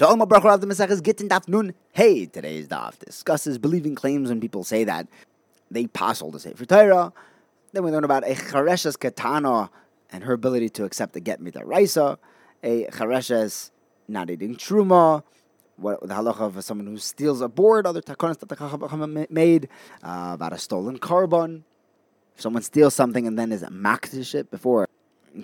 Shalom 0.00 0.20
Abrach 0.20 0.46
of 0.46 0.62
the 0.62 0.66
Mesach 0.66 1.02
Gittin 1.02 1.28
Daf 1.28 1.46
Nun. 1.46 1.74
Hey, 1.92 2.24
today's 2.24 2.66
daf 2.68 2.98
discusses 3.00 3.58
believing 3.58 3.94
claims 3.94 4.30
when 4.30 4.40
people 4.40 4.64
say 4.64 4.82
that 4.84 5.06
they 5.70 5.88
passed 5.88 6.22
the 6.32 6.40
Sefer 6.40 6.64
Torah. 6.64 7.12
Then 7.74 7.82
we 7.82 7.90
learn 7.90 8.04
about 8.04 8.26
a 8.26 8.32
Chareshes 8.32 8.98
Katana 8.98 9.68
and 10.10 10.24
her 10.24 10.32
ability 10.32 10.70
to 10.70 10.84
accept 10.84 11.12
the 11.12 11.20
get 11.20 11.42
midaraisa, 11.42 12.16
a 12.62 12.86
Chareshes 12.86 13.72
not 14.08 14.30
eating 14.30 14.56
truma, 14.56 15.22
what 15.76 16.00
the 16.00 16.14
halacha 16.14 16.56
of 16.56 16.64
someone 16.64 16.86
who 16.86 16.96
steals 16.96 17.42
a 17.42 17.48
board, 17.48 17.86
other 17.86 18.00
takonas 18.00 18.38
that 18.38 18.48
the 18.48 18.56
Chacham 18.56 19.26
made, 19.28 19.68
uh, 20.02 20.30
about 20.32 20.54
a 20.54 20.58
stolen 20.58 20.98
korban. 20.98 21.60
If 22.36 22.40
someone 22.40 22.62
steals 22.62 22.94
something 22.94 23.26
and 23.26 23.38
then 23.38 23.52
is 23.52 23.62
makdish 23.64 24.34
it 24.34 24.50
before 24.50 24.88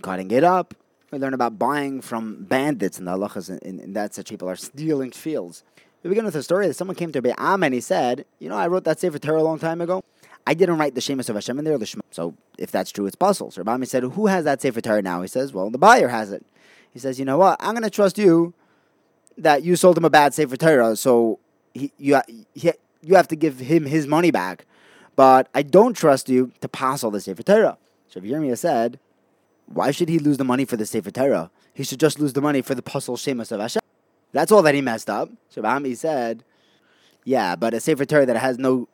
cutting 0.00 0.30
it 0.30 0.44
up, 0.44 0.72
we 1.10 1.18
learn 1.18 1.34
about 1.34 1.58
buying 1.58 2.00
from 2.00 2.44
bandits 2.44 2.98
and 2.98 3.06
the 3.06 3.12
halachas 3.12 3.48
in, 3.48 3.58
in, 3.58 3.80
in, 3.80 3.92
that 3.92 4.14
such 4.14 4.28
people 4.28 4.48
are 4.48 4.56
stealing 4.56 5.10
fields. 5.10 5.62
We 6.02 6.10
begin 6.10 6.24
with 6.24 6.36
a 6.36 6.42
story 6.42 6.66
that 6.68 6.74
someone 6.74 6.94
came 6.94 7.12
to 7.12 7.22
Be'am 7.22 7.62
and 7.62 7.74
he 7.74 7.80
said, 7.80 8.24
You 8.38 8.48
know, 8.48 8.56
I 8.56 8.66
wrote 8.66 8.84
that 8.84 9.00
Sefer 9.00 9.18
Torah 9.18 9.40
a 9.40 9.42
long 9.42 9.58
time 9.58 9.80
ago. 9.80 10.04
I 10.46 10.54
didn't 10.54 10.78
write 10.78 10.94
the 10.94 11.00
Shemus 11.00 11.28
of 11.28 11.34
Hashem 11.34 11.58
in 11.58 11.64
there, 11.64 11.76
the 11.78 11.86
Shema. 11.86 12.02
So 12.10 12.34
if 12.58 12.70
that's 12.70 12.92
true, 12.92 13.06
it's 13.06 13.16
puzzle. 13.16 13.50
So 13.50 13.62
Rabbi 13.62 13.84
said, 13.84 14.04
Who 14.04 14.26
has 14.26 14.44
that 14.44 14.62
Sefer 14.62 14.80
Torah 14.80 15.02
now? 15.02 15.22
He 15.22 15.28
says, 15.28 15.52
Well, 15.52 15.70
the 15.70 15.78
buyer 15.78 16.08
has 16.08 16.30
it. 16.30 16.44
He 16.92 16.98
says, 16.98 17.18
You 17.18 17.24
know 17.24 17.38
what? 17.38 17.56
I'm 17.60 17.72
going 17.72 17.82
to 17.82 17.90
trust 17.90 18.18
you 18.18 18.54
that 19.38 19.62
you 19.62 19.76
sold 19.76 19.98
him 19.98 20.04
a 20.04 20.10
bad 20.10 20.32
Sefer 20.34 20.56
Torah, 20.56 20.96
so 20.96 21.38
he, 21.74 21.92
you, 21.98 22.20
he, 22.54 22.72
you 23.02 23.14
have 23.16 23.28
to 23.28 23.36
give 23.36 23.58
him 23.58 23.84
his 23.84 24.06
money 24.06 24.30
back. 24.30 24.66
But 25.14 25.48
I 25.54 25.62
don't 25.62 25.94
trust 25.94 26.28
you 26.28 26.52
to 26.60 26.68
pass 26.68 27.02
all 27.02 27.10
the 27.10 27.20
Sefer 27.20 27.42
Torah. 27.42 27.78
So 28.08 28.20
Yirmiyah 28.20 28.58
said, 28.58 28.98
why 29.66 29.90
should 29.90 30.08
he 30.08 30.18
lose 30.18 30.36
the 30.36 30.44
money 30.44 30.64
for 30.64 30.76
the 30.76 30.86
Sefer 30.86 31.10
Torah? 31.10 31.50
He 31.74 31.84
should 31.84 32.00
just 32.00 32.18
lose 32.18 32.32
the 32.32 32.40
money 32.40 32.62
for 32.62 32.74
the 32.74 32.82
puzzle 32.82 33.16
Shemus 33.16 33.52
of 33.52 33.60
Hashem. 33.60 33.82
That's 34.32 34.52
all 34.52 34.62
that 34.62 34.74
he 34.74 34.80
messed 34.80 35.10
up. 35.10 35.30
So 35.48 35.62
Bahami 35.62 35.96
said, 35.96 36.44
yeah, 37.24 37.56
but 37.56 37.74
a 37.74 37.80
Sefer 37.80 38.04
Torah 38.04 38.26
that 38.26 38.36
has 38.36 38.58
no 38.58 38.88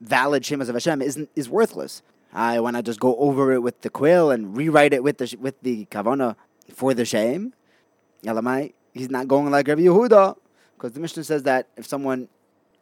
valid 0.00 0.44
Shemus 0.44 0.68
of 0.68 0.74
Hashem 0.74 1.02
isn't, 1.02 1.28
is 1.36 1.48
worthless. 1.48 2.02
I 2.32 2.60
want 2.60 2.76
to 2.76 2.82
just 2.82 3.00
go 3.00 3.16
over 3.16 3.52
it 3.52 3.60
with 3.60 3.80
the 3.82 3.90
quill 3.90 4.30
and 4.30 4.56
rewrite 4.56 4.92
it 4.92 5.02
with 5.02 5.18
the, 5.18 5.36
with 5.40 5.60
the 5.62 5.86
kavana 5.86 6.36
for 6.72 6.92
the 6.94 7.04
shame. 7.04 7.54
Elamai, 8.24 8.72
he's 8.92 9.10
not 9.10 9.28
going 9.28 9.50
like 9.50 9.68
Rabbi 9.68 9.82
Yehuda, 9.82 10.36
because 10.76 10.92
the 10.92 11.00
Mishnah 11.00 11.24
says 11.24 11.44
that 11.44 11.68
if 11.76 11.86
someone 11.86 12.28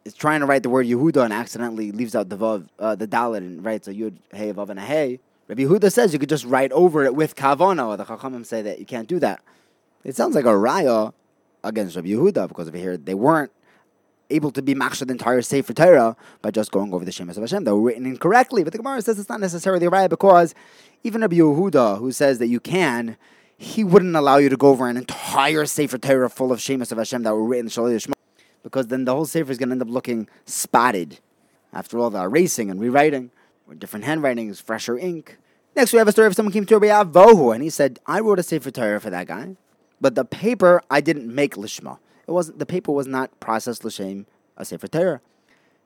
is 0.05 0.15
trying 0.15 0.41
to 0.41 0.47
write 0.47 0.63
the 0.63 0.71
word 0.71 0.87
Yehuda 0.87 1.25
and 1.25 1.33
accidentally 1.33 1.93
leaves 1.93 2.15
out 2.15 2.29
the 2.29 2.37
vav, 2.37 2.69
uh, 2.79 2.95
the 2.95 3.07
dalet 3.07 3.39
and 3.39 3.65
writes 3.65 3.89
a 3.89 3.95
yud, 3.95 4.17
hey, 4.33 4.53
vav, 4.53 4.71
and 4.71 4.79
a 4.79 4.83
hey, 4.83 5.21
Rabbi 5.49 5.63
Yehuda 5.63 5.93
says 5.93 6.13
you 6.13 6.19
could 6.19 6.29
just 6.29 6.45
write 6.47 6.73
over 6.73 7.05
it 7.05 7.15
with 7.15 7.37
kavana, 7.37 7.87
or 7.87 7.97
the 7.97 8.05
Chachamim 8.05 8.47
say 8.47 8.63
that 8.63 8.79
you 8.79 8.87
can't 8.87 9.09
do 9.09 9.19
that. 9.19 9.43
It 10.03 10.17
sounds 10.17 10.35
like 10.35 10.47
a 10.47 10.49
raya 10.49 11.13
against 11.63 11.97
Rabbi 11.97 12.09
Yehuda 12.09 12.49
because 12.49 12.69
over 12.69 12.79
here 12.79 12.97
they 12.97 13.15
weren't 13.15 13.53
able 14.31 14.51
to 14.51 14.63
be 14.63 14.75
machshad 14.75 15.07
the 15.09 15.13
entire 15.13 15.43
Sefer 15.43 15.75
Torah 15.75 16.17
by 16.41 16.51
just 16.51 16.71
going 16.71 16.95
over 16.95 17.05
the 17.05 17.13
Shemus 17.13 17.37
of 17.37 17.43
Hashem. 17.43 17.65
They 17.65 17.73
were 17.73 17.81
written 17.81 18.07
incorrectly. 18.07 18.65
But 18.65 18.73
the 18.73 18.79
Gemara 18.79 19.03
says 19.03 19.19
it's 19.19 19.29
not 19.29 19.41
necessarily 19.41 19.85
a 19.87 19.91
raya 19.91 20.09
because 20.09 20.55
even 21.03 21.21
Rabbi 21.21 21.37
Yehuda, 21.37 21.99
who 21.99 22.11
says 22.11 22.39
that 22.39 22.47
you 22.47 22.61
can, 22.61 23.19
he 23.59 23.85
wouldn't 23.85 24.17
allow 24.17 24.39
you 24.39 24.49
to 24.49 24.57
go 24.57 24.69
over 24.69 24.89
an 24.89 24.97
entire 24.97 25.67
Sefer 25.67 25.99
Torah 25.99 26.31
full 26.31 26.53
of 26.53 26.61
Shemus 26.61 26.91
of 26.91 26.99
Hashem 26.99 27.23
that 27.23 27.35
were 27.35 27.45
written 27.45 27.69
Shalei 27.69 28.13
because 28.63 28.87
then 28.87 29.05
the 29.05 29.15
whole 29.15 29.27
Sefer 29.27 29.53
is 29.53 29.59
going 29.59 29.69
to 29.69 29.75
end 29.75 29.83
up 29.83 29.89
looking 29.89 30.27
spotted. 30.47 31.19
After 31.73 31.99
all 31.99 32.09
the 32.09 32.23
erasing 32.23 32.71
and 32.71 32.81
rewriting 32.81 33.31
with 33.67 33.79
different 33.79 34.05
handwritings, 34.05 34.61
fresher 34.61 34.99
ink. 34.99 35.39
Next, 35.77 35.93
we 35.93 35.99
have 35.99 36.09
a 36.09 36.13
story 36.13 36.27
of 36.27 36.35
someone 36.35 36.53
came 36.53 36.67
to 36.67 36.79
Rabbi 36.79 37.11
Avohu, 37.11 37.53
and 37.55 37.63
he 37.63 37.71
said, 37.71 37.99
I 38.07 38.21
wrote 38.21 38.39
a 38.39 38.43
Sefer 38.43 38.71
Torah 38.71 39.01
for 39.01 39.11
that 39.11 39.27
guy, 39.27 39.57
but 40.01 40.15
the 40.15 40.25
paper 40.25 40.83
I 40.91 41.01
didn't 41.01 41.33
make 41.35 41.57
Lishma. 41.57 41.99
It 42.27 42.31
wasn't, 42.31 42.59
the 42.59 42.67
paper 42.67 42.93
was 42.93 43.07
not 43.07 43.39
processed 43.41 43.85
L'Shem, 43.85 44.27
a 44.57 44.65
Sefer 44.65 44.87
Torah. 44.87 45.21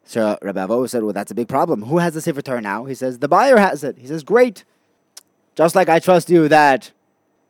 So 0.05 0.39
Rabbi 0.43 0.67
Avohu 0.67 0.89
said, 0.89 1.03
well, 1.03 1.13
that's 1.13 1.31
a 1.31 1.35
big 1.35 1.49
problem. 1.49 1.83
Who 1.83 1.99
has 1.99 2.15
the 2.15 2.21
Sefer 2.21 2.43
Torah 2.43 2.61
now? 2.61 2.85
He 2.85 2.95
says, 2.95 3.19
the 3.19 3.29
buyer 3.29 3.57
has 3.57 3.85
it. 3.85 3.99
He 3.99 4.07
says, 4.07 4.23
great. 4.23 4.65
Just 5.55 5.75
like 5.75 5.89
I 5.89 5.99
trust 5.99 6.31
you 6.31 6.49
that 6.49 6.93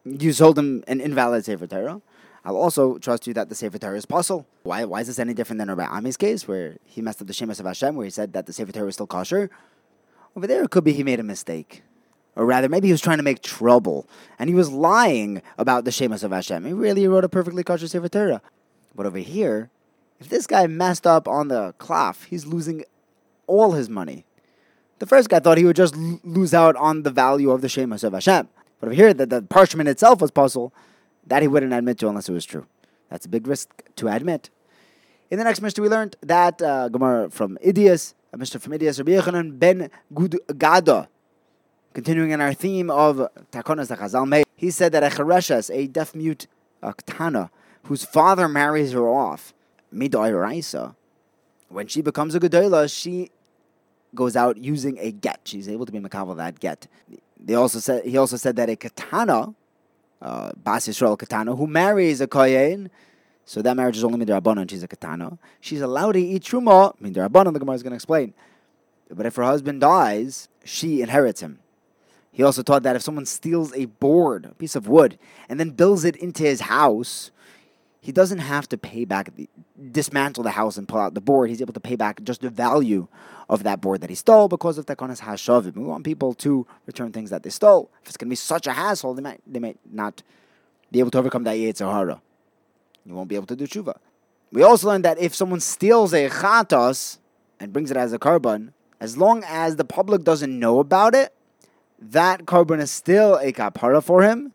you 0.05 0.33
sold 0.33 0.59
him 0.59 0.83
an 0.87 1.01
invalid 1.01 1.45
Sefer 1.45 1.67
Torah, 1.67 2.01
I'll 2.45 2.57
also 2.57 2.99
trust 2.99 3.27
you 3.27 3.35
that 3.35 3.49
the 3.49 3.55
Sefer 3.55 3.79
Torah 3.79 3.97
is 3.97 4.07
possible. 4.07 4.47
Why, 4.63 4.85
why 4.85 5.01
is 5.01 5.09
this 5.09 5.19
any 5.19 5.35
different 5.35 5.59
than 5.59 5.69
Rabbi 5.69 5.85
Ami's 5.85 6.17
case, 6.17 6.49
where 6.49 6.79
he 6.85 7.03
messed 7.03 7.21
up 7.21 7.27
the 7.27 7.35
Shemus 7.35 7.61
of 7.61 7.67
Hashem, 7.67 7.95
where 7.95 8.05
he 8.05 8.11
said 8.11 8.33
that 8.33 8.47
the 8.47 8.53
Sefer 8.53 8.73
Torah 8.73 8.87
was 8.87 8.95
still 8.95 9.07
kosher? 9.07 9.51
Over 10.39 10.47
there, 10.47 10.63
it 10.63 10.71
could 10.71 10.85
be 10.85 10.93
he 10.93 11.03
made 11.03 11.19
a 11.19 11.25
mistake. 11.25 11.83
Or 12.37 12.47
rather, 12.47 12.69
maybe 12.69 12.87
he 12.87 12.93
was 12.93 13.01
trying 13.01 13.17
to 13.17 13.25
make 13.25 13.43
trouble. 13.43 14.07
And 14.39 14.49
he 14.49 14.55
was 14.55 14.71
lying 14.71 15.43
about 15.59 15.85
the 15.85 15.91
Shemus 15.91 16.23
of 16.23 16.31
Hashem. 16.31 16.65
He 16.65 16.73
really 16.73 17.09
wrote 17.09 17.25
a 17.25 17.29
perfectly 17.29 17.65
kosher 17.65 17.89
Sefer 17.89 18.09
Torah. 18.09 18.41
But 18.95 19.05
over 19.05 19.19
here, 19.19 19.71
if 20.21 20.29
this 20.29 20.47
guy 20.47 20.69
messed 20.69 21.09
up 21.09 21.27
on 21.27 21.49
the 21.49 21.75
cloth, 21.79 22.27
he's 22.31 22.47
losing 22.47 22.85
all 23.49 23.73
his 23.73 23.89
money. 23.89 24.27
The 25.01 25.07
first 25.07 25.29
guy 25.29 25.41
thought 25.41 25.59
he 25.59 25.65
would 25.65 25.75
just 25.75 25.97
l- 25.97 26.21
lose 26.23 26.55
out 26.55 26.77
on 26.77 27.03
the 27.03 27.11
value 27.11 27.51
of 27.51 27.61
the 27.61 27.69
Shemus 27.69 28.05
of 28.05 28.13
Hashem. 28.13 28.49
But 28.79 28.87
over 28.87 28.95
here, 28.95 29.13
that 29.13 29.31
the 29.31 29.43
parchment 29.43 29.89
itself 29.89 30.21
was 30.21 30.31
puzzle, 30.31 30.73
that 31.27 31.43
he 31.43 31.49
wouldn't 31.49 31.73
admit 31.73 31.99
to 31.99 32.09
unless 32.09 32.29
it 32.29 32.33
was 32.33 32.47
true. 32.47 32.69
That's 33.11 33.27
a 33.27 33.29
big 33.29 33.49
risk 33.49 33.83
to 33.97 34.07
admit. 34.07 34.51
In 35.33 35.39
the 35.39 35.45
next 35.45 35.61
Mishnah, 35.61 35.83
we 35.83 35.89
learned 35.89 36.15
that 36.23 36.63
uh, 36.63 36.89
Gemara 36.91 37.29
from 37.29 37.59
Idias, 37.65 38.15
Mishnah 38.37 38.61
from 38.61 38.73
Idias, 38.73 38.99
Rabbi 38.99 39.13
Yechanan 39.13 39.59
ben 39.59 39.91
Gudgada, 40.13 41.09
continuing 41.95 42.31
in 42.31 42.41
our 42.41 42.53
theme 42.53 42.91
of 42.91 43.17
Takonas 43.51 43.97
Chazal 43.97 44.29
made, 44.29 44.45
he 44.55 44.71
said 44.71 44.93
that 44.93 45.03
a 45.03 45.09
Chereshes, 45.09 45.75
a 45.75 45.87
deaf 45.87 46.15
mute 46.15 46.47
a 46.83 46.93
Ktana, 46.93 47.51
whose 47.85 48.05
father 48.05 48.49
marries 48.49 48.93
her 48.93 49.09
off, 49.09 49.55
Midoiraisa, 49.93 50.95
when 51.69 51.87
she 51.87 52.03
becomes 52.03 52.35
a 52.35 52.41
Gedola, 52.41 52.93
she 52.93 53.31
goes 54.15 54.37
out 54.37 54.57
using 54.57 54.99
a 54.99 55.13
get. 55.13 55.41
She's 55.45 55.69
able 55.69 55.87
to 55.87 55.93
be 55.93 55.99
Makabal 55.99 56.37
that 56.37 56.61
get. 56.61 56.87
They 57.39 57.55
also 57.55 57.79
said, 57.79 58.05
he 58.05 58.17
also 58.17 58.37
said 58.37 58.57
that 58.57 58.71
a 58.71 58.77
Katana, 58.77 59.55
uh, 60.21 60.53
Bas 60.57 60.89
Yisrael 60.89 61.19
Katana, 61.19 61.57
who 61.57 61.67
marries 61.67 62.21
a 62.21 62.27
Koyen, 62.27 62.89
so 63.49 63.63
that 63.63 63.79
marriage 63.79 63.97
is 63.97 64.05
only 64.05 64.23
Midrabanan, 64.23 64.61
and 64.61 64.71
she's 64.71 64.83
a 64.83 64.89
Katana, 64.89 65.39
she's 65.59 65.81
allowed 65.81 66.13
to 66.13 66.21
eat 66.21 66.43
Truma, 66.43 66.95
Midrabanan, 67.01 67.55
the 67.55 67.59
Gemara 67.59 67.77
is 67.77 67.83
going 67.83 67.93
to 67.93 67.97
explain. 67.97 68.35
But 69.11 69.25
if 69.25 69.37
her 69.37 69.43
husband 69.43 69.81
dies, 69.81 70.51
she 70.65 71.01
inherits 71.01 71.41
him. 71.41 71.59
He 72.31 72.43
also 72.43 72.63
taught 72.63 72.83
that 72.83 72.95
if 72.95 73.01
someone 73.01 73.25
steals 73.25 73.75
a 73.75 73.87
board, 73.87 74.45
a 74.45 74.55
piece 74.57 74.77
of 74.77 74.87
wood, 74.87 75.19
and 75.49 75.59
then 75.59 75.71
builds 75.71 76.05
it 76.05 76.15
into 76.17 76.43
his 76.43 76.61
house, 76.61 77.31
he 78.03 78.13
doesn't 78.13 78.41
have 78.41 78.69
to 78.69 78.77
pay 78.77 79.07
back, 79.07 79.35
the, 79.35 79.49
dismantle 79.93 80.45
the 80.45 80.51
house 80.51 80.77
and 80.77 80.87
pull 80.87 81.01
out 81.01 81.15
the 81.15 81.23
board. 81.23 81.49
He's 81.49 81.63
able 81.63 81.73
to 81.73 81.81
pay 81.81 81.97
back 81.97 82.23
just 82.25 82.43
the 82.43 82.51
value 82.51 83.09
of 83.49 83.63
that 83.63 83.81
board 83.81 84.03
that 84.03 84.11
he 84.11 84.17
stole 84.17 84.49
because 84.49 84.77
of 84.77 84.85
takonas 84.85 85.23
hashavim. 85.23 85.75
We 85.75 85.85
want 85.85 86.05
people 86.05 86.35
to 86.35 86.67
return 86.85 87.13
things 87.13 87.31
that 87.31 87.45
they 87.45 87.51
stole. 87.51 87.91
If 88.03 88.09
it's 88.09 88.19
going 88.19 88.29
to 88.29 88.33
be 88.33 88.37
such 88.37 88.67
a 88.67 88.73
hassle, 88.73 89.15
they 89.15 89.23
might 89.23 89.41
they 89.47 89.59
might 89.59 89.79
not 89.91 90.23
be 90.93 90.99
able 90.99 91.11
to 91.13 91.19
overcome 91.19 91.45
that 91.45 91.57
yitzhara. 91.57 92.21
You 93.09 93.15
won't 93.15 93.29
be 93.29 93.37
able 93.37 93.47
to 93.47 93.57
do 93.57 93.67
tshuva. 93.67 93.97
We 94.53 94.63
also 94.63 94.89
learned 94.89 95.05
that 95.07 95.19
if 95.19 95.35
someone 95.35 95.61
steals 95.61 96.13
a 96.13 96.29
chatos 96.29 97.19
and 97.59 97.73
brings 97.73 97.91
it 97.91 97.97
as 97.97 98.13
a 98.13 98.19
korban, 98.19 98.73
as 99.01 99.17
long 99.17 99.43
as 99.47 99.77
the 99.77 99.85
public 99.85 100.25
doesn't 100.25 100.59
know 100.59 100.79
about 100.79 101.15
it, 101.15 101.33
that 101.99 102.45
korban 102.45 102.81
is 102.81 102.91
still 102.91 103.37
a 103.37 103.51
kapara 103.51 104.03
for 104.03 104.23
him. 104.23 104.53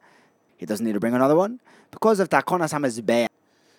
He 0.55 0.67
doesn't 0.67 0.85
need 0.85 0.93
to 0.93 0.99
bring 0.99 1.15
another 1.15 1.35
one 1.35 1.61
because 1.89 2.19
of 2.19 2.29
takonas 2.29 2.73
hamazbeah. 2.73 3.27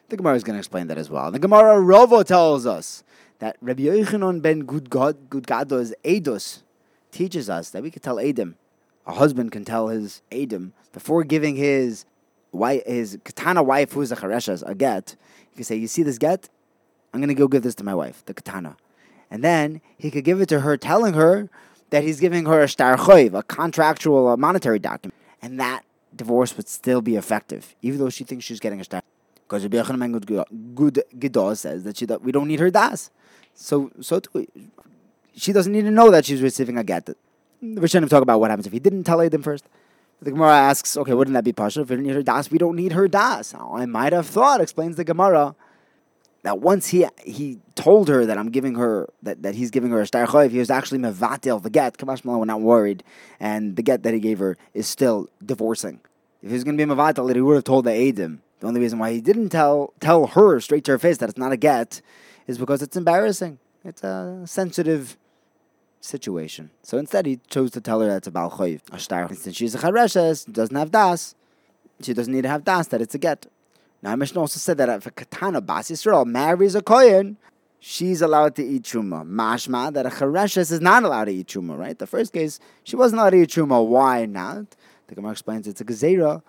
The 0.09 0.17
Gemara 0.17 0.35
is 0.35 0.43
going 0.43 0.55
to 0.55 0.59
explain 0.59 0.89
that 0.89 0.99
as 0.99 1.09
well. 1.09 1.31
The 1.31 1.39
Gemara 1.39 1.81
Rovo 1.81 2.25
tells 2.25 2.67
us 2.67 3.05
that 3.39 3.56
Rabbi 3.61 3.85
Yochanan 3.85 4.43
ben 4.43 4.65
Gudgado's 4.65 5.95
Eidos 6.05 6.62
teaches 7.12 7.49
us 7.49 7.71
that 7.71 7.83
we 7.83 7.93
can 7.93 8.03
tell 8.03 8.19
Adam, 8.19 8.56
a 9.06 9.12
husband 9.12 9.53
can 9.53 9.65
tell 9.65 9.89
his 9.89 10.21
Adam 10.33 10.73
before 10.93 11.23
giving 11.23 11.55
his 11.55 12.05
wife, 12.54 12.82
his 12.87 13.19
katana 13.25 13.62
wife, 13.62 13.92
who 13.92 14.00
is 14.00 14.12
a 14.12 14.16
chareshas, 14.16 14.62
a 14.66 14.75
get. 14.75 15.16
He 15.50 15.56
can 15.56 15.65
say, 15.65 15.76
"You 15.76 15.87
see 15.87 16.03
this 16.03 16.19
get? 16.19 16.49
I'm 17.12 17.20
going 17.20 17.29
to 17.29 17.34
go 17.34 17.49
give 17.49 17.62
this 17.62 17.75
to 17.76 17.84
my 17.84 17.94
wife, 17.94 18.25
the 18.26 18.34
katana," 18.34 18.76
and 19.31 19.43
then 19.43 19.81
he 19.96 20.11
could 20.11 20.25
give 20.25 20.40
it 20.40 20.49
to 20.50 20.61
her, 20.61 20.76
telling 20.76 21.14
her 21.14 21.49
that 21.90 22.02
he's 22.02 22.20
giving 22.20 22.46
her 22.46 22.62
a 22.62 22.69
star 22.69 22.96
shtar 22.96 23.19
a 23.38 23.43
contractual 23.43 24.29
uh, 24.29 24.37
monetary 24.37 24.79
document, 24.79 25.14
and 25.43 25.61
that 25.61 25.84
divorce 26.14 26.56
would 26.56 26.69
still 26.69 27.00
be 27.00 27.17
effective, 27.17 27.75
even 27.82 27.99
though 27.99 28.11
she 28.11 28.25
thinks 28.25 28.44
she's 28.44 28.61
getting 28.61 28.81
a 28.81 28.84
shtar. 28.84 29.02
Because 29.46 29.62
Rabbi 29.64 29.76
Yochanan 29.76 30.75
Good 30.75 31.05
Gidol 31.19 31.56
says 31.56 31.84
that 31.84 31.96
she 31.96 32.06
we 32.23 32.32
don't 32.32 32.49
need 32.49 32.61
her 32.61 32.70
das, 32.70 33.11
so 33.55 33.90
so 34.00 34.20
too, 34.20 34.46
she 35.37 35.52
doesn't 35.52 35.73
need 35.73 35.82
to 35.82 35.90
know 35.90 36.11
that 36.11 36.25
she's 36.25 36.43
receiving 36.43 36.79
a 36.79 36.84
get. 36.84 37.08
Rishonim 37.62 38.08
talk 38.08 38.23
about 38.23 38.40
what 38.40 38.50
happens 38.50 38.67
if 38.67 38.73
he 38.73 38.79
didn't 38.79 39.05
tell 39.05 39.20
Adam 39.20 39.43
first. 39.43 39.64
The 40.22 40.31
Gemara 40.31 40.56
asks, 40.56 40.96
okay, 40.96 41.12
wouldn't 41.12 41.34
that 41.34 41.44
be 41.44 41.52
partial? 41.52 41.82
If 41.82 41.90
we 41.90 41.96
don't 41.96 42.05
need 42.05 42.14
her 42.14 42.22
das, 42.22 42.50
we 42.50 42.58
don't 42.58 42.76
need 42.76 42.93
her 42.93 43.08
das. 43.08 43.55
Oh, 43.58 43.76
I 43.76 43.84
might 43.87 44.12
have 44.12 44.26
thought, 44.26 44.61
explains 44.61 44.96
the 44.96 45.05
Gemara, 45.05 45.55
that 46.44 46.61
once 46.61 46.88
he 46.88 47.06
he 47.25 47.58
told 47.75 48.08
her 48.08 48.25
that 48.26 48.38
I'm 48.38 48.50
giving 48.50 48.76
her 48.76 49.08
that, 49.22 49.43
that 49.43 49.55
he's 49.55 49.70
giving 49.70 49.90
her 49.90 50.02
a 50.02 50.06
star 50.06 50.26
he 50.49 50.58
was 50.58 50.70
actually 50.70 50.99
mevatel 50.99 51.62
the 51.62 51.70
get. 51.70 51.99
Kamash 51.99 52.25
we're 52.25 52.44
not 52.44 52.61
worried, 52.61 53.02
and 53.40 53.76
the 53.76 53.82
get 53.82 54.02
that 54.05 54.14
he 54.14 54.20
gave 54.20 54.38
her 54.38 54.56
is 54.75 54.87
still 54.87 55.28
divorcing. 55.44 56.00
If 56.43 56.50
he 56.50 56.55
was 56.55 56.62
going 56.62 56.76
to 56.76 56.87
be 56.87 56.90
mevatel, 56.90 57.34
he 57.34 57.40
would 57.40 57.55
have 57.55 57.64
told 57.64 57.87
the 57.87 57.90
Adim 57.90 58.38
The 58.60 58.67
only 58.67 58.81
reason 58.81 58.99
why 58.99 59.12
he 59.12 59.20
didn't 59.20 59.49
tell 59.49 59.94
tell 60.00 60.26
her 60.28 60.60
straight 60.60 60.84
to 60.84 60.93
her 60.93 60.99
face 60.99 61.17
that 61.19 61.31
it's 61.31 61.38
not 61.38 61.52
a 61.52 61.56
get 61.56 62.02
is 62.46 62.58
because 62.58 62.82
it's 62.82 62.96
embarrassing. 62.96 63.58
It's 63.82 64.05
a 64.05 64.43
sensitive 64.44 65.17
situation. 66.05 66.71
So 66.83 66.99
instead, 66.99 67.27
he 67.27 67.41
chose 67.49 67.71
to 67.73 67.81
tell 67.81 68.01
her 68.01 68.06
that 68.09 68.19
it's 68.19 68.27
a 68.27 68.31
Baal 68.31 68.51
Choiv. 68.51 68.81
Since 69.37 69.56
she's 69.56 69.75
a 69.75 69.79
Chareshes, 69.79 70.51
doesn't 70.51 70.77
have 70.77 70.91
Das, 70.91 71.35
she 72.01 72.12
doesn't 72.12 72.33
need 72.33 72.43
to 72.43 72.49
have 72.49 72.65
Das, 72.65 72.89
that 72.89 73.01
it's 73.01 73.15
a 73.15 73.19
get. 73.19 73.47
Now, 74.03 74.15
Mishnah 74.17 74.41
also 74.41 74.59
said 74.59 74.77
that 74.79 74.89
if 74.91 75.06
a 75.06 75.11
Katana 75.11 75.61
Bas 75.62 75.91
Yisrael 75.91 76.27
marries 76.27 76.75
a 76.75 76.83
Kohen, 76.83 77.39
she's 77.81 78.21
allowed 78.21 78.55
to 78.56 78.65
eat 78.65 78.83
Truma. 78.83 79.27
Mashma, 79.27 79.93
that 79.95 80.05
a 80.05 80.11
Chareshes 80.11 80.71
is 80.71 80.81
not 80.81 81.05
allowed 81.05 81.25
to 81.25 81.33
eat 81.33 81.47
Truma, 81.47 81.79
right? 81.79 81.99
The 81.99 82.06
first 82.06 82.33
case, 82.33 82.61
she 82.83 82.97
wasn't 82.97 83.21
allowed 83.21 83.31
to 83.31 83.43
eat 83.43 83.49
Truma. 83.49 83.87
Why 83.87 84.27
not? 84.27 84.77
The 85.06 85.15
Gemara 85.15 85.33
explains 85.33 85.67
it's 85.67 85.81
a 85.81 85.85
Gezerah 85.85 86.43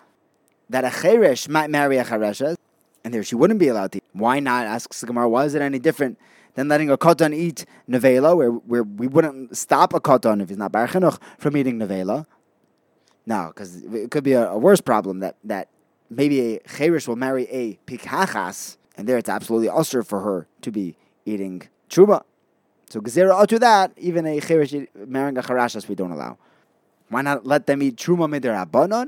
that 0.70 0.84
a 0.84 0.90
Cheresh 0.90 1.48
might 1.48 1.70
marry 1.70 1.98
a 1.98 2.04
Chareshes, 2.04 2.58
and 3.04 3.14
there 3.14 3.24
she 3.24 3.36
wouldn't 3.36 3.60
be 3.60 3.70
allowed 3.70 3.94
to 3.94 4.00
eat. 4.00 4.04
Why 4.12 4.40
not? 4.40 4.66
Asks 4.66 5.00
the 5.00 5.08
Gemara, 5.08 5.30
why 5.30 5.46
is 5.46 5.56
it 5.56 5.62
any 5.62 5.80
different 5.80 6.18
than 6.56 6.68
letting 6.68 6.90
a 6.90 6.98
Katan 6.98 7.34
eat 7.34 7.66
Nevela, 7.88 8.36
where, 8.36 8.50
where 8.50 8.84
we 8.84 9.08
wouldn't 9.08 9.56
stop 9.56 9.94
a 9.94 10.00
Katan 10.00 10.42
if 10.42 10.50
he's 10.50 10.58
not 10.58 10.72
Bar 10.72 10.88
from 10.88 11.58
eating 11.58 11.78
Nevela? 11.78 12.26
No, 13.26 13.48
because 13.48 13.84
it 13.84 14.12
could 14.12 14.24
be 14.24 14.34
a, 14.34 14.50
a, 14.50 14.58
worse 14.58 14.82
problem 14.82 15.20
that, 15.20 15.36
that 15.44 15.70
maybe 16.10 16.56
a 16.56 16.60
Cherish 16.60 17.08
will 17.08 17.16
marry 17.16 17.48
a 17.50 17.78
Pikachas, 17.88 18.78
and 18.98 19.08
there 19.08 19.18
it's 19.18 19.30
absolutely 19.30 19.70
usher 19.70 20.04
for 20.04 20.22
her 20.22 20.48
to 20.62 20.72
be 20.72 20.96
eating 21.26 21.64
Truma. 21.90 22.24
So 22.90 23.02
Gezerah 23.02 23.42
out 23.42 23.50
to 23.50 23.60
that, 23.60 23.92
even 23.98 24.26
a 24.28 24.40
Cherish 24.40 24.76
marrying 24.96 25.38
a 25.38 25.42
Charashas 25.42 25.88
we 25.88 25.96
don't 25.96 26.12
allow. 26.12 26.38
Why 27.10 27.22
not 27.22 27.46
let 27.46 27.66
them 27.66 27.82
eat 27.82 27.96
Truma 27.98 28.30
midirabanon? 28.30 29.08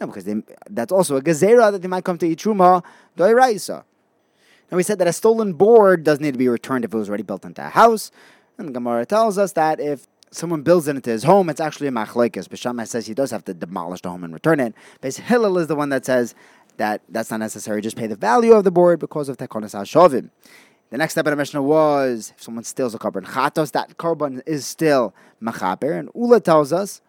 No, 0.00 0.06
because 0.06 0.24
they, 0.24 0.34
that's 0.68 0.92
also 0.92 1.16
a 1.16 1.22
Gezerah 1.22 1.72
that 1.72 1.80
they 1.80 1.88
might 1.88 2.04
come 2.04 2.18
to 2.18 2.26
eat 2.26 2.38
Truma 2.38 2.84
doiraisa. 3.16 3.84
Now 4.70 4.76
we 4.76 4.82
said 4.82 4.98
that 4.98 5.06
a 5.06 5.12
stolen 5.12 5.52
board 5.52 6.04
doesn't 6.04 6.22
need 6.22 6.32
to 6.32 6.38
be 6.38 6.48
returned 6.48 6.84
if 6.84 6.92
it 6.92 6.96
was 6.96 7.08
already 7.08 7.22
built 7.22 7.44
into 7.44 7.64
a 7.64 7.68
house. 7.68 8.10
And 8.58 8.74
Gemara 8.74 9.06
tells 9.06 9.38
us 9.38 9.52
that 9.52 9.80
if 9.80 10.06
someone 10.30 10.62
builds 10.62 10.88
it 10.88 10.96
into 10.96 11.10
his 11.10 11.24
home, 11.24 11.48
it's 11.48 11.60
actually 11.60 11.86
a 11.88 11.92
machlekes. 11.92 12.48
Beis 12.48 12.58
Shammai 12.58 12.84
says 12.84 13.06
he 13.06 13.14
does 13.14 13.30
have 13.30 13.44
to 13.44 13.54
demolish 13.54 14.00
the 14.00 14.10
home 14.10 14.24
and 14.24 14.32
return 14.32 14.60
it. 14.60 14.74
But 15.00 15.14
Hillel 15.14 15.58
is 15.58 15.66
the 15.68 15.76
one 15.76 15.90
that 15.90 16.04
says 16.04 16.34
that 16.78 17.02
that's 17.08 17.30
not 17.30 17.40
necessary. 17.40 17.80
Just 17.80 17.96
pay 17.96 18.06
the 18.06 18.16
value 18.16 18.52
of 18.52 18.64
the 18.64 18.70
board 18.70 18.98
because 18.98 19.28
of 19.28 19.36
tekonis 19.36 19.74
hashovim. 19.74 20.30
The 20.90 20.98
next 20.98 21.14
step 21.14 21.26
in 21.26 21.30
the 21.30 21.36
Mishnah 21.36 21.62
was 21.62 22.32
if 22.36 22.42
someone 22.42 22.64
steals 22.64 22.94
a 22.94 22.98
korban 22.98 23.24
chatos, 23.24 23.72
that 23.72 23.96
korban 23.96 24.42
is 24.46 24.66
still 24.66 25.14
machaper. 25.42 25.98
And 25.98 26.10
Ula 26.14 26.40
tells 26.40 26.72
us, 26.72 27.00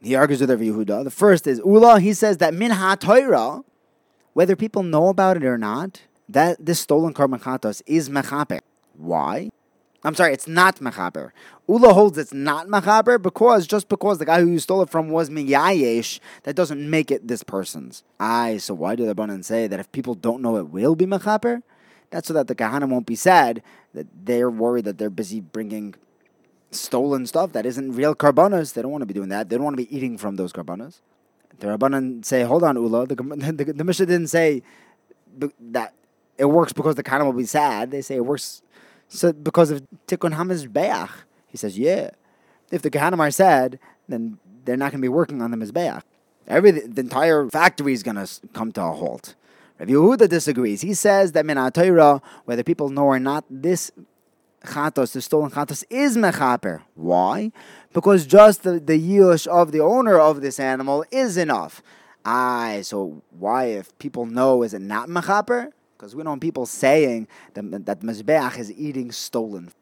he 0.00 0.14
argues 0.14 0.40
with 0.40 0.50
Rav 0.50 0.60
Yehuda. 0.60 1.04
The 1.04 1.10
first 1.10 1.46
is 1.46 1.58
Ula, 1.58 2.00
he 2.00 2.12
says 2.14 2.38
that 2.38 2.54
min 2.54 2.70
ha 2.70 2.96
whether 4.32 4.56
people 4.56 4.82
know 4.82 5.08
about 5.08 5.38
it 5.38 5.44
or 5.44 5.56
not, 5.56 6.02
that 6.28 6.64
this 6.64 6.80
stolen 6.80 7.14
korban 7.14 7.40
chatos 7.40 7.82
is 7.86 8.08
mechaper. 8.08 8.60
Why? 8.96 9.50
I'm 10.04 10.14
sorry, 10.14 10.32
it's 10.32 10.46
not 10.46 10.76
mechaber. 10.76 11.32
Ula 11.68 11.92
holds 11.92 12.16
it's 12.16 12.32
not 12.32 12.68
mechaber 12.68 13.20
because 13.20 13.66
just 13.66 13.88
because 13.88 14.18
the 14.18 14.24
guy 14.24 14.40
who 14.40 14.46
you 14.48 14.58
stole 14.58 14.82
it 14.82 14.90
from 14.90 15.08
was 15.08 15.30
miyayesh, 15.30 16.20
that 16.44 16.54
doesn't 16.54 16.88
make 16.88 17.10
it 17.10 17.26
this 17.26 17.42
person's. 17.42 18.04
Aye, 18.20 18.58
so 18.58 18.74
why 18.74 18.94
do 18.94 19.04
the 19.04 19.14
Banan 19.14 19.42
say 19.42 19.66
that 19.66 19.80
if 19.80 19.90
people 19.90 20.14
don't 20.14 20.42
know 20.42 20.56
it 20.56 20.68
will 20.68 20.94
be 20.94 21.06
mechaber? 21.06 21.62
That's 22.10 22.28
so 22.28 22.34
that 22.34 22.46
the 22.46 22.54
kahana 22.54 22.88
won't 22.88 23.06
be 23.06 23.16
sad 23.16 23.62
that 23.94 24.06
they're 24.24 24.50
worried 24.50 24.84
that 24.84 24.98
they're 24.98 25.10
busy 25.10 25.40
bringing 25.40 25.94
stolen 26.70 27.26
stuff 27.26 27.52
that 27.52 27.66
isn't 27.66 27.92
real 27.92 28.14
korbanos. 28.14 28.74
They 28.74 28.82
don't 28.82 28.92
want 28.92 29.02
to 29.02 29.06
be 29.06 29.14
doing 29.14 29.30
that. 29.30 29.48
They 29.48 29.56
don't 29.56 29.64
want 29.64 29.76
to 29.76 29.82
be 29.84 29.94
eating 29.94 30.18
from 30.18 30.36
those 30.36 30.52
korbanos. 30.52 31.00
The 31.58 31.68
Rabbanan 31.68 32.24
say, 32.24 32.42
hold 32.42 32.62
on, 32.62 32.76
Ula. 32.76 33.06
The, 33.06 33.14
the, 33.16 33.64
the, 33.64 33.72
the 33.72 33.84
Mishnah 33.84 34.06
didn't 34.06 34.28
say 34.28 34.62
that 35.60 35.94
it 36.38 36.46
works 36.46 36.72
because 36.72 36.94
the 36.94 37.02
kahana 37.02 37.24
will 37.24 37.32
be 37.32 37.46
sad. 37.46 37.90
They 37.90 38.02
say 38.02 38.16
it 38.16 38.24
works 38.24 38.62
so 39.08 39.32
because 39.32 39.70
of 39.70 39.82
Tikkun 40.06 40.34
HaMizbeach, 40.34 41.10
he 41.46 41.56
says, 41.56 41.78
yeah. 41.78 42.10
If 42.70 42.82
the 42.82 42.90
Kohanim 42.90 43.20
are 43.20 43.30
sad, 43.30 43.78
then 44.08 44.38
they're 44.64 44.76
not 44.76 44.90
going 44.90 45.00
to 45.00 45.04
be 45.04 45.08
working 45.08 45.40
on 45.40 45.52
the 45.52 45.56
Mizbeach. 45.56 46.02
Every, 46.48 46.72
the 46.72 47.00
entire 47.00 47.48
factory 47.48 47.92
is 47.92 48.02
going 48.02 48.16
to 48.16 48.28
come 48.52 48.72
to 48.72 48.82
a 48.82 48.92
halt. 48.92 49.34
Rav 49.78 49.88
Yehuda 49.88 50.28
disagrees. 50.28 50.80
He 50.80 50.94
says 50.94 51.32
that 51.32 51.44
min 51.44 51.56
Torah, 51.72 52.22
whether 52.44 52.62
people 52.62 52.88
know 52.88 53.04
or 53.04 53.18
not, 53.18 53.44
this 53.50 53.90
chatos, 54.64 55.12
the 55.12 55.20
stolen 55.20 55.50
chatos, 55.50 55.84
is 55.90 56.16
mechaper. 56.16 56.82
Why? 56.94 57.52
Because 57.92 58.26
just 58.26 58.62
the, 58.62 58.80
the 58.80 58.98
yush 58.98 59.46
of 59.46 59.72
the 59.72 59.80
owner 59.80 60.18
of 60.18 60.40
this 60.40 60.58
animal 60.58 61.04
is 61.10 61.36
enough. 61.36 61.82
Aye, 62.24 62.80
so 62.82 63.22
why, 63.38 63.66
if 63.66 63.96
people 63.98 64.26
know, 64.26 64.62
is 64.62 64.74
it 64.74 64.80
not 64.80 65.08
mechaper? 65.08 65.70
Because 65.96 66.14
we 66.14 66.22
want 66.22 66.42
people 66.42 66.66
saying 66.66 67.26
that, 67.54 67.86
that 67.86 68.00
Mizbeach 68.00 68.58
is 68.58 68.70
eating 68.72 69.10
stolen. 69.12 69.72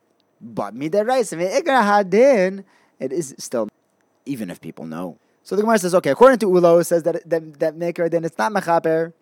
But 0.41 0.75
it 0.77 0.95
is 3.13 3.35
still, 3.39 3.69
even 4.25 4.51
if 4.51 4.61
people 4.61 4.87
know. 4.87 5.19
So 5.43 5.57
the 5.57 5.63
Gemara 5.63 5.79
says, 5.79 5.95
okay, 5.97 6.11
according 6.11 6.39
to 6.39 6.47
Ulo, 6.47 6.81
it 6.81 6.85
says 6.85 7.03
that 7.03 7.29
that, 7.29 7.59
that 7.59 7.77
maker, 7.77 8.09
then 8.09 8.25
it's 8.25 8.39
not 8.39 8.53
mechaper. 8.53 9.13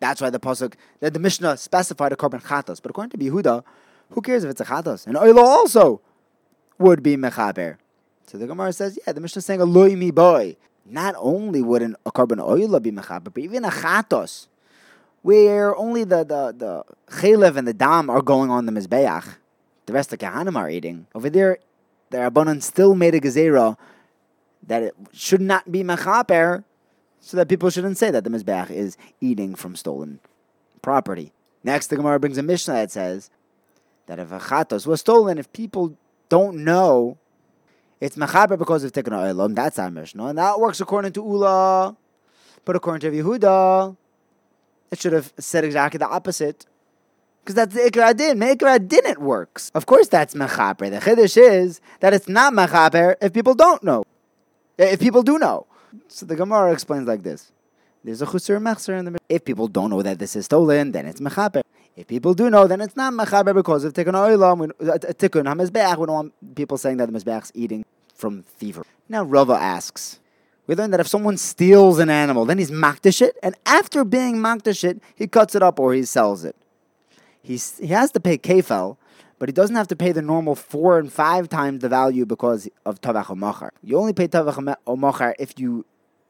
That's 0.00 0.20
why 0.20 0.30
the 0.30 0.38
pasuk, 0.38 0.74
that 1.00 1.14
the 1.14 1.18
Mishnah 1.18 1.56
specified 1.56 2.12
a 2.12 2.16
korban 2.16 2.42
chatos. 2.42 2.82
But 2.82 2.90
according 2.90 3.18
to 3.18 3.30
Yehuda, 3.30 3.64
who 4.10 4.20
cares 4.20 4.44
if 4.44 4.50
it's 4.50 4.60
a 4.60 4.64
chatos? 4.64 5.06
And 5.06 5.16
Ulo 5.16 5.42
also 5.42 6.02
would 6.78 7.02
be 7.02 7.16
mechaper. 7.16 7.78
So 8.26 8.36
the 8.36 8.46
Gemara 8.46 8.72
says, 8.72 8.98
yeah, 9.06 9.12
the 9.12 9.20
Mishnah 9.20 9.40
is 9.40 9.46
saying 9.46 9.60
a 9.60 9.64
loy 9.64 9.96
mi 9.96 10.10
boy. 10.10 10.56
Not 10.84 11.14
only 11.16 11.62
would 11.62 11.82
an, 11.82 11.96
a 12.04 12.12
korban 12.12 12.40
oil 12.40 12.78
be 12.80 12.92
mechaper, 12.92 13.32
but 13.32 13.38
even 13.38 13.64
a 13.64 13.70
chatos 13.70 14.48
where 15.22 15.74
only 15.76 16.04
the 16.04 16.24
the 16.24 16.52
the 16.56 16.84
chalev 17.16 17.56
and 17.56 17.66
the 17.66 17.72
dam 17.74 18.10
are 18.10 18.22
going 18.22 18.50
on 18.50 18.66
the 18.66 18.72
mizbeach. 18.72 19.36
The 19.86 19.92
rest 19.92 20.12
of 20.12 20.18
kahanim 20.18 20.56
are 20.56 20.70
eating. 20.70 21.06
Over 21.14 21.30
there, 21.30 21.58
the 22.10 22.18
rabbanon 22.18 22.62
still 22.62 22.94
made 22.94 23.14
a 23.14 23.20
gezerah 23.20 23.76
that 24.64 24.82
it 24.82 24.94
should 25.12 25.40
not 25.40 25.72
be 25.72 25.82
mechaper, 25.82 26.64
so 27.20 27.36
that 27.36 27.48
people 27.48 27.70
shouldn't 27.70 27.98
say 27.98 28.10
that 28.10 28.24
the 28.24 28.30
mizbeach 28.30 28.70
is 28.70 28.96
eating 29.20 29.54
from 29.54 29.74
stolen 29.74 30.20
property. 30.82 31.32
Next, 31.64 31.88
the 31.88 31.96
Gemara 31.96 32.18
brings 32.20 32.38
a 32.38 32.42
mishnah 32.42 32.74
that 32.74 32.90
says 32.90 33.30
that 34.06 34.18
if 34.18 34.32
a 34.32 34.38
chatos 34.38 34.86
was 34.86 35.00
stolen, 35.00 35.38
if 35.38 35.52
people 35.52 35.96
don't 36.28 36.64
know, 36.64 37.18
it's 38.00 38.16
mechaber 38.16 38.58
because 38.58 38.82
of 38.82 38.92
tikkun 38.92 39.12
olam. 39.12 39.54
That's 39.54 39.78
our 39.78 39.90
mishnah, 39.90 40.26
and 40.26 40.38
that 40.38 40.58
works 40.58 40.80
according 40.80 41.12
to 41.12 41.22
Ula, 41.22 41.96
but 42.64 42.74
according 42.74 43.08
to 43.08 43.16
Yehuda, 43.16 43.96
it 44.92 45.00
should 45.00 45.14
have 45.14 45.32
said 45.38 45.64
exactly 45.64 45.98
the 45.98 46.06
opposite. 46.08 46.66
Because 47.42 47.56
that's 47.56 47.74
the 47.74 47.80
Ikra 47.80 48.10
Adin. 48.10 48.38
Ikra 48.38 48.76
Adin 48.76 49.06
it 49.06 49.18
works. 49.18 49.72
Of 49.74 49.86
course 49.86 50.06
that's 50.06 50.34
Mechaper. 50.34 50.90
The 50.90 50.98
Chiddush 50.98 51.36
is 51.36 51.80
that 51.98 52.14
it's 52.14 52.28
not 52.28 52.52
Mechaper 52.52 53.16
if 53.20 53.32
people 53.32 53.54
don't 53.54 53.82
know. 53.82 54.04
If 54.78 55.00
people 55.00 55.24
do 55.24 55.38
know. 55.38 55.66
So 56.06 56.24
the 56.26 56.36
Gemara 56.36 56.72
explains 56.72 57.08
like 57.08 57.24
this. 57.24 57.50
There's 58.04 58.22
a 58.22 58.26
Chusur 58.26 58.60
Mechser 58.60 58.98
in 58.98 59.06
the 59.06 59.18
If 59.28 59.44
people 59.44 59.66
don't 59.66 59.90
know 59.90 60.02
that 60.02 60.18
this 60.18 60.36
is 60.36 60.44
stolen, 60.44 60.92
then 60.92 61.06
it's 61.06 61.20
Mechaper. 61.20 61.62
If 61.96 62.06
people 62.06 62.34
do 62.34 62.48
know, 62.48 62.66
then 62.66 62.80
it's 62.80 62.96
not 62.96 63.12
Mechaper 63.12 63.54
because 63.54 63.84
of 63.84 63.92
Tikkun 63.92 64.14
Oilam, 64.14 64.70
uh, 64.80 64.98
Tikkun 64.98 65.44
HaMizbeach. 65.44 65.98
We 65.98 66.06
don't 66.06 66.14
want 66.14 66.54
people 66.54 66.78
saying 66.78 66.98
that 66.98 67.10
the 67.10 67.18
Mizbeach's 67.18 67.52
eating 67.54 67.84
from 68.14 68.42
thievery. 68.42 68.84
Now 69.08 69.24
Rava 69.24 69.54
asks, 69.54 70.20
we 70.66 70.74
learned 70.74 70.92
that 70.92 71.00
if 71.00 71.08
someone 71.08 71.36
steals 71.36 71.98
an 71.98 72.08
animal, 72.08 72.44
then 72.44 72.58
he's 72.58 72.70
makdish 72.70 73.20
it, 73.20 73.36
and 73.42 73.54
after 73.66 74.04
being 74.04 74.36
makdish 74.36 74.84
it, 74.84 75.02
he 75.14 75.26
cuts 75.26 75.54
it 75.54 75.62
up 75.62 75.80
or 75.80 75.92
he 75.94 76.04
sells 76.04 76.44
it. 76.44 76.56
He's, 77.42 77.78
he 77.78 77.88
has 77.88 78.12
to 78.12 78.20
pay 78.20 78.38
kefel, 78.38 78.96
but 79.38 79.48
he 79.48 79.52
doesn't 79.52 79.74
have 79.74 79.88
to 79.88 79.96
pay 79.96 80.12
the 80.12 80.22
normal 80.22 80.54
four 80.54 80.98
and 80.98 81.12
five 81.12 81.48
times 81.48 81.80
the 81.80 81.88
value 81.88 82.24
because 82.24 82.68
of 82.86 83.00
tavach 83.00 83.26
omachar. 83.26 83.70
You 83.82 83.98
only 83.98 84.12
pay 84.12 84.28
tavach 84.28 84.76
omachar 84.86 85.34
if 85.38 85.58
you 85.58 85.84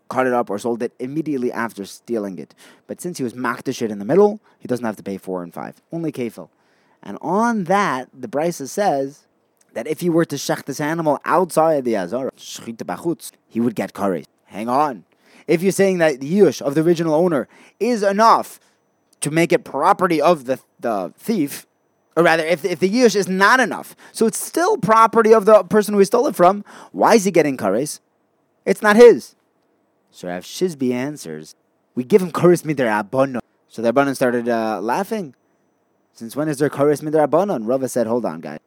cut 0.09 0.27
it 0.27 0.33
up 0.33 0.49
or 0.49 0.59
sold 0.59 0.83
it 0.83 0.93
immediately 0.99 1.53
after 1.53 1.85
stealing 1.85 2.39
it. 2.39 2.55
But 2.87 3.01
since 3.01 3.19
he 3.19 3.25
was 3.25 3.35
makdish 3.35 3.83
it 3.83 3.91
in 3.91 3.99
the 3.99 4.05
middle, 4.05 4.41
he 4.59 4.67
doesn't 4.67 4.85
have 4.85 4.97
to 4.97 5.03
pay 5.03 5.19
four 5.19 5.43
and 5.43 5.53
five, 5.53 5.83
only 5.93 6.11
kefel. 6.11 6.49
And 7.03 7.19
on 7.21 7.65
that, 7.65 8.09
the 8.19 8.29
Brisa 8.29 8.69
says 8.69 9.27
that 9.75 9.87
if 9.87 10.00
he 10.00 10.11
were 10.11 10.25
to 10.25 10.37
shech 10.37 10.64
this 10.64 10.81
animal 10.81 11.19
outside 11.25 11.85
the 11.85 11.97
Azara, 11.97 12.31
he 13.49 13.61
would 13.61 13.75
get 13.75 13.93
kares. 13.93 14.25
Hang 14.47 14.69
on. 14.69 15.05
If 15.47 15.62
you're 15.62 15.73
saying 15.73 15.99
that 15.99 16.21
the 16.21 16.31
yush 16.31 16.62
of 16.62 16.75
the 16.75 16.83
original 16.83 17.14
owner 17.14 17.49
is 17.81 18.02
enough 18.02 18.61
to 19.21 19.31
make 19.31 19.52
it 19.52 19.64
property 19.64 20.21
of 20.21 20.45
the, 20.45 20.61
the 20.81 21.12
thief, 21.17 21.67
or 22.17 22.23
rather, 22.23 22.45
if, 22.45 22.64
if 22.64 22.79
the 22.79 22.91
yush 22.91 23.17
is 23.17 23.29
not 23.29 23.61
enough, 23.61 23.97
so 24.12 24.26
it's 24.26 24.38
still 24.38 24.76
property 24.76 25.33
of 25.33 25.47
the 25.47 25.64
person 25.64 25.95
who 25.95 26.05
stole 26.05 26.26
it 26.26 26.37
from, 26.37 26.64
why 26.93 27.14
is 27.14 27.25
he 27.25 27.31
getting 27.31 27.57
kares? 27.57 28.00
It's 28.67 28.83
not 28.83 28.97
his. 28.97 29.35
So 30.11 30.29
Rav 30.29 30.45
Shizbi 30.45 30.93
answers, 30.93 31.55
we 31.95 32.05
give 32.05 32.21
him 32.21 32.31
kares 32.31 32.62
midir 32.62 33.41
So 33.69 33.83
the 33.83 33.93
Rabbanon 33.93 34.14
started 34.14 34.49
uh, 34.49 34.81
laughing. 34.81 35.35
Since 36.12 36.37
when 36.37 36.49
is 36.49 36.59
there 36.59 36.69
kares 36.69 37.02
midir 37.02 37.26
abonon? 37.26 37.67
Rava 37.67 37.88
said, 37.88 38.07
hold 38.07 38.26
on, 38.26 38.41
guys. 38.41 38.59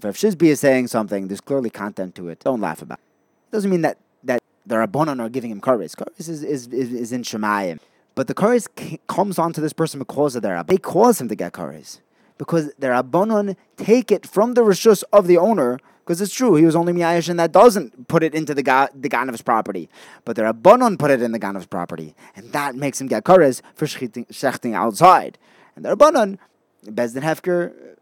If 0.00 0.04
Rav 0.04 0.16
Shizbi 0.16 0.46
is 0.46 0.60
saying 0.60 0.86
something, 0.86 1.28
there's 1.28 1.42
clearly 1.42 1.68
content 1.68 2.14
to 2.14 2.30
it. 2.30 2.40
Don't 2.40 2.58
laugh 2.58 2.80
about 2.80 2.98
it. 2.98 3.52
Doesn't 3.52 3.70
mean 3.70 3.82
that, 3.82 3.98
that 4.24 4.40
the 4.64 4.76
Rabbanon 4.76 5.20
are 5.20 5.28
giving 5.28 5.50
him 5.50 5.60
kares. 5.60 5.94
Kares 5.94 6.20
is, 6.20 6.42
is, 6.42 6.68
is, 6.68 6.90
is 6.90 7.12
in 7.12 7.22
Shemayim. 7.22 7.80
But 8.14 8.26
the 8.26 8.34
kares 8.34 8.66
comes 9.08 9.38
onto 9.38 9.60
this 9.60 9.74
person 9.74 9.98
because 9.98 10.36
of 10.36 10.40
their 10.40 10.54
Rabbanon. 10.54 10.68
They 10.68 10.78
cause 10.78 11.20
him 11.20 11.28
to 11.28 11.34
get 11.34 11.52
kares 11.52 12.00
because 12.38 12.72
their 12.78 12.92
Rabbanon 12.92 13.56
take 13.76 14.10
it 14.10 14.26
from 14.26 14.54
the 14.54 14.62
rishus 14.62 15.04
of 15.12 15.26
the 15.26 15.36
owner 15.36 15.78
because 16.02 16.22
it's 16.22 16.32
true, 16.32 16.54
he 16.54 16.64
was 16.64 16.74
only 16.74 16.94
Miyayish 16.94 17.28
and 17.28 17.38
that 17.38 17.52
doesn't 17.52 18.08
put 18.08 18.22
it 18.22 18.34
into 18.34 18.54
the, 18.54 18.62
ga- 18.62 18.88
the 18.94 19.10
Ganav's 19.10 19.42
property. 19.42 19.90
But 20.24 20.36
the 20.36 20.42
Rabbanon 20.42 20.98
put 20.98 21.10
it 21.10 21.20
in 21.20 21.32
the 21.32 21.38
Ganav's 21.38 21.66
property. 21.66 22.14
And 22.34 22.50
that 22.52 22.74
makes 22.74 22.98
him 23.02 23.06
get 23.06 23.24
kares 23.24 23.60
for 23.74 23.84
shechting 23.84 24.74
outside. 24.74 25.36
And 25.76 25.84
the 25.84 25.94
Rabbanon, 25.94 26.38
Bezdin 26.86 27.22
Hefker, 27.22 27.96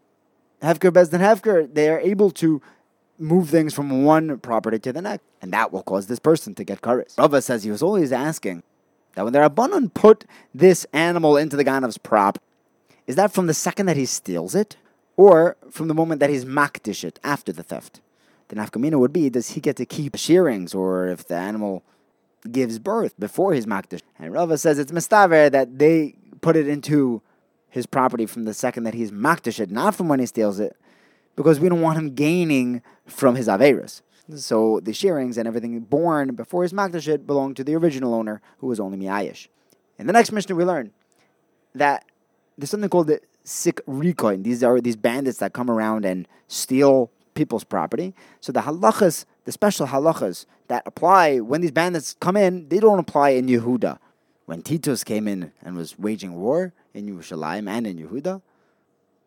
Hefker, 0.61 0.91
Bezdin 0.91 1.19
Hefker, 1.19 1.73
they 1.73 1.89
are 1.89 1.99
able 1.99 2.31
to 2.31 2.61
move 3.17 3.49
things 3.49 3.73
from 3.73 4.03
one 4.03 4.39
property 4.39 4.79
to 4.79 4.93
the 4.93 5.01
next. 5.01 5.23
And 5.41 5.53
that 5.53 5.71
will 5.71 5.83
cause 5.83 6.07
this 6.07 6.19
person 6.19 6.55
to 6.55 6.63
get 6.63 6.81
kares. 6.81 7.17
Rava 7.17 7.41
says 7.41 7.63
he 7.63 7.71
was 7.71 7.81
always 7.81 8.11
asking 8.11 8.63
that 9.15 9.23
when 9.23 9.33
the 9.33 9.39
Rabbanon 9.39 9.93
put 9.93 10.25
this 10.53 10.85
animal 10.93 11.37
into 11.37 11.55
the 11.55 11.65
Ganav's 11.65 11.97
prop, 11.97 12.39
is 13.07 13.15
that 13.15 13.31
from 13.31 13.47
the 13.47 13.53
second 13.53 13.87
that 13.87 13.97
he 13.97 14.05
steals 14.05 14.55
it? 14.55 14.77
or 15.19 15.57
from 15.69 15.89
the 15.89 15.93
moment 15.93 16.21
that 16.21 16.29
he's 16.29 16.45
makdish 16.45 17.03
it 17.03 17.19
after 17.25 17.51
the 17.51 17.61
theft. 17.61 17.99
The 18.47 18.55
nafkamina 18.55 18.97
would 18.97 19.11
be, 19.11 19.29
does 19.29 19.49
he 19.49 19.59
get 19.59 19.75
to 19.75 19.85
keep 19.85 20.15
shearings, 20.15 20.73
or 20.73 21.09
if 21.09 21.27
the 21.27 21.35
animal 21.35 21.83
gives 22.49 22.79
birth 22.79 23.19
before 23.19 23.53
he's 23.53 23.65
makdish? 23.65 23.99
And 24.17 24.31
Rava 24.31 24.57
says 24.57 24.79
it's 24.79 24.93
mistaver 24.93 25.51
that 25.51 25.77
they 25.77 26.15
put 26.39 26.55
it 26.55 26.69
into 26.69 27.21
his 27.69 27.85
property 27.85 28.25
from 28.25 28.43
the 28.43 28.53
second 28.53 28.83
that 28.83 28.93
he's 28.93 29.11
makdish 29.11 29.59
it, 29.59 29.69
not 29.71 29.95
from 29.95 30.07
when 30.07 30.19
he 30.19 30.25
steals 30.25 30.59
it, 30.59 30.75
because 31.35 31.59
we 31.59 31.69
don't 31.69 31.81
want 31.81 31.97
him 31.97 32.13
gaining 32.15 32.81
from 33.05 33.35
his 33.35 33.47
averis. 33.47 34.01
So 34.35 34.79
the 34.81 34.93
shearings 34.93 35.37
and 35.37 35.47
everything 35.47 35.79
born 35.79 36.35
before 36.35 36.63
his 36.63 36.73
makdish 36.73 37.07
it 37.07 37.25
belong 37.25 37.53
to 37.55 37.63
the 37.63 37.75
original 37.75 38.13
owner, 38.13 38.41
who 38.59 38.67
was 38.67 38.79
only 38.79 38.97
miayish. 38.97 39.47
In 39.97 40.07
the 40.07 40.13
next 40.13 40.31
mishnah, 40.31 40.55
we 40.55 40.63
learn 40.63 40.91
that 41.75 42.05
there's 42.57 42.69
something 42.69 42.89
called 42.89 43.07
the 43.07 43.21
sikrikon. 43.45 44.43
These 44.43 44.63
are 44.63 44.79
these 44.79 44.95
bandits 44.95 45.39
that 45.39 45.53
come 45.53 45.69
around 45.69 46.05
and 46.05 46.27
steal 46.47 47.11
people's 47.33 47.63
property. 47.63 48.13
So 48.41 48.51
the 48.51 48.61
halachas, 48.61 49.25
the 49.45 49.51
special 49.51 49.87
halachas 49.87 50.45
that 50.67 50.83
apply 50.85 51.39
when 51.39 51.61
these 51.61 51.71
bandits 51.71 52.15
come 52.19 52.37
in, 52.37 52.67
they 52.69 52.79
don't 52.79 52.99
apply 52.99 53.29
in 53.29 53.47
Yehuda. 53.47 53.97
When 54.49 54.63
Titus 54.63 55.03
came 55.03 55.27
in 55.27 55.51
and 55.61 55.77
was 55.77 55.99
waging 55.99 56.33
war 56.33 56.73
in 56.95 57.05
Yerushalayim 57.05 57.69
and 57.69 57.85
in 57.85 57.99
Yehuda, 57.99 58.41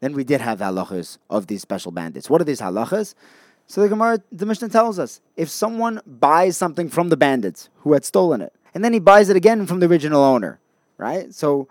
then 0.01 0.15
we 0.15 0.25
did 0.25 0.41
have 0.41 0.59
halachas 0.59 1.19
of 1.31 1.47
these 1.47 1.63
special 1.63 1.93
bandits. 1.93 2.29
What 2.29 2.41
are 2.41 2.45
these 2.45 2.61
halachas? 2.61 3.15
So 3.69 3.83
the 3.83 3.89
Gemara, 3.89 4.21
the 4.33 4.47
Mishnah 4.47 4.71
tells 4.71 4.99
us 4.99 5.21
if 5.37 5.49
someone 5.49 6.01
buys 6.05 6.57
something 6.57 6.89
from 6.89 7.09
the 7.09 7.17
bandits 7.17 7.69
who 7.83 7.93
had 7.93 8.05
stolen 8.05 8.41
it, 8.41 8.53
and 8.75 8.85
then 8.85 8.93
he 8.93 8.99
buys 8.99 9.29
it 9.29 9.37
again 9.37 9.65
from 9.65 9.79
the 9.79 9.87
original 9.87 10.25
owner, 10.25 10.59
right? 10.99 11.33
So 11.33 11.69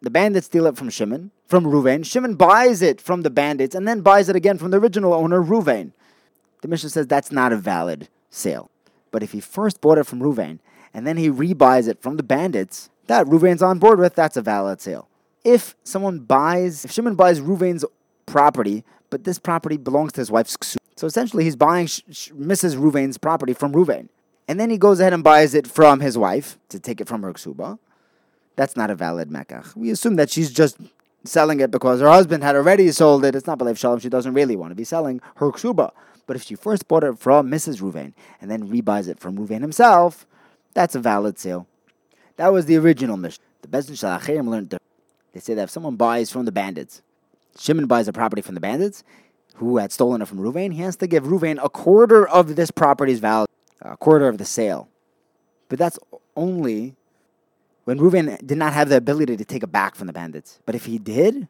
the 0.00 0.08
bandits 0.08 0.46
steal 0.46 0.66
it 0.66 0.76
from 0.76 0.88
Shimon, 0.88 1.32
from 1.48 1.64
Ruvain. 1.64 2.06
Shimon 2.06 2.36
buys 2.36 2.82
it 2.82 3.00
from 3.00 3.22
the 3.22 3.30
bandits 3.30 3.74
and 3.74 3.88
then 3.88 4.02
buys 4.02 4.28
it 4.28 4.36
again 4.36 4.58
from 4.58 4.70
the 4.70 4.78
original 4.78 5.12
owner, 5.12 5.42
Ruvain. 5.42 5.90
The 6.60 6.68
Mishnah 6.68 6.90
says 6.90 7.08
that's 7.08 7.32
not 7.32 7.52
a 7.52 7.56
valid 7.56 8.06
sale. 8.30 8.70
But 9.10 9.24
if 9.24 9.32
he 9.32 9.40
first 9.40 9.80
bought 9.80 9.98
it 9.98 10.06
from 10.06 10.20
Ruvain 10.20 10.60
and 10.94 11.04
then 11.04 11.16
he 11.16 11.28
rebuys 11.28 11.88
it 11.88 12.00
from 12.00 12.16
the 12.16 12.22
bandits, 12.22 12.90
that 13.06 13.26
Ruvain's 13.26 13.62
on 13.62 13.78
board 13.78 13.98
with, 13.98 14.14
that's 14.14 14.36
a 14.36 14.42
valid 14.42 14.80
sale. 14.80 15.08
If 15.44 15.74
someone 15.84 16.20
buys, 16.20 16.84
if 16.84 16.92
Shimon 16.92 17.14
buys 17.14 17.40
Ruvain's 17.40 17.84
property, 18.26 18.84
but 19.10 19.24
this 19.24 19.38
property 19.38 19.76
belongs 19.76 20.12
to 20.12 20.20
his 20.20 20.30
wife's 20.30 20.56
ksu, 20.56 20.76
so 20.96 21.06
essentially 21.06 21.44
he's 21.44 21.56
buying 21.56 21.86
Mrs. 21.86 22.76
Ruvain's 22.76 23.18
property 23.18 23.52
from 23.52 23.72
Ruvain. 23.72 24.08
And 24.48 24.60
then 24.60 24.70
he 24.70 24.78
goes 24.78 25.00
ahead 25.00 25.12
and 25.12 25.24
buys 25.24 25.54
it 25.54 25.66
from 25.66 26.00
his 26.00 26.16
wife 26.16 26.58
to 26.68 26.78
take 26.78 27.00
it 27.00 27.08
from 27.08 27.22
her 27.22 27.32
ksuba 27.32 27.78
that's 28.56 28.76
not 28.76 28.90
a 28.90 28.94
valid 28.94 29.28
mekach. 29.28 29.74
We 29.76 29.90
assume 29.90 30.16
that 30.16 30.30
she's 30.30 30.50
just 30.50 30.78
selling 31.24 31.60
it 31.60 31.70
because 31.70 32.00
her 32.00 32.08
husband 32.08 32.42
had 32.42 32.56
already 32.56 32.90
sold 32.90 33.24
it. 33.24 33.34
It's 33.34 33.46
not 33.46 33.58
belief 33.58 33.78
shalom. 33.78 34.00
She 34.00 34.08
doesn't 34.08 34.34
really 34.34 34.56
want 34.56 34.70
to 34.70 34.74
be 34.74 34.84
selling 34.84 35.20
her 35.36 35.50
ksuba. 35.50 35.92
But 36.26 36.36
if 36.36 36.44
she 36.44 36.54
first 36.54 36.88
bought 36.88 37.04
it 37.04 37.18
from 37.18 37.50
Mrs. 37.50 37.80
Ruvain 37.80 38.12
and 38.40 38.50
then 38.50 38.68
rebuys 38.68 39.08
it 39.08 39.18
from 39.18 39.36
Ruvain 39.36 39.60
himself, 39.60 40.26
that's 40.74 40.94
a 40.94 41.00
valid 41.00 41.38
sale. 41.38 41.66
That 42.42 42.52
was 42.52 42.66
the 42.66 42.76
original 42.76 43.16
mishnah. 43.16 43.44
The 43.60 43.68
Bezdin 43.68 43.92
Shalachim 43.92 44.48
learned 44.48 44.70
that 44.70 44.82
they 45.32 45.38
say 45.38 45.54
that 45.54 45.62
if 45.62 45.70
someone 45.70 45.94
buys 45.94 46.32
from 46.32 46.44
the 46.44 46.50
bandits, 46.50 47.00
Shimon 47.56 47.86
buys 47.86 48.08
a 48.08 48.12
property 48.12 48.42
from 48.42 48.56
the 48.56 48.60
bandits 48.60 49.04
who 49.54 49.76
had 49.76 49.92
stolen 49.92 50.20
it 50.20 50.26
from 50.26 50.38
Ruvain, 50.38 50.72
he 50.72 50.82
has 50.82 50.96
to 50.96 51.06
give 51.06 51.22
Ruvain 51.22 51.60
a 51.62 51.68
quarter 51.68 52.26
of 52.26 52.56
this 52.56 52.72
property's 52.72 53.20
value, 53.20 53.46
a 53.80 53.96
quarter 53.96 54.26
of 54.26 54.38
the 54.38 54.44
sale. 54.44 54.88
But 55.68 55.78
that's 55.78 56.00
only 56.34 56.96
when 57.84 58.00
Reuven 58.00 58.44
did 58.44 58.58
not 58.58 58.72
have 58.72 58.88
the 58.88 58.96
ability 58.96 59.36
to 59.36 59.44
take 59.44 59.62
it 59.62 59.70
back 59.70 59.94
from 59.94 60.08
the 60.08 60.12
bandits. 60.12 60.58
But 60.66 60.74
if 60.74 60.86
he 60.86 60.98
did, 60.98 61.46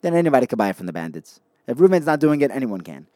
then 0.00 0.14
anybody 0.14 0.46
could 0.46 0.56
buy 0.56 0.70
it 0.70 0.76
from 0.76 0.86
the 0.86 0.94
bandits. 0.94 1.38
If 1.66 1.76
Reuven's 1.76 2.06
not 2.06 2.18
doing 2.18 2.40
it, 2.40 2.50
anyone 2.50 2.80
can. 2.80 3.06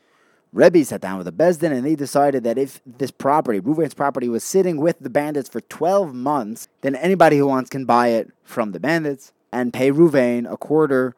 Rebbe 0.55 0.85
sat 0.85 1.01
down 1.01 1.19
with 1.19 1.27
the 1.27 1.33
Bezdin 1.33 1.73
and 1.73 1.85
they 1.85 1.97
decided 1.97 2.45
that 2.45 2.59
if 2.59 2.81
this 2.87 3.11
property, 3.11 3.59
Reuven's 3.61 3.93
property, 3.93 4.29
was 4.29 4.45
sitting 4.45 4.77
with 4.77 5.01
the 5.01 5.11
bandits 5.11 5.49
for 5.49 5.61
12 5.61 6.15
months, 6.15 6.69
then 6.83 6.95
anybody 6.95 7.39
who 7.39 7.49
wants 7.49 7.69
can 7.69 7.85
buy 7.85 8.09
it 8.09 8.31
from 8.45 8.71
the 8.71 8.79
bandits 8.79 9.33
and 9.53 9.73
pay 9.73 9.91
Reuven 9.91 10.51
a 10.51 10.57
quarter. 10.57 11.17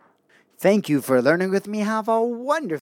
Thank 0.59 0.89
you 0.89 1.03
for 1.03 1.21
learning 1.21 1.51
with 1.51 1.69
me. 1.69 1.81
Have 1.81 2.09
a 2.09 2.23
wonderful 2.23 2.75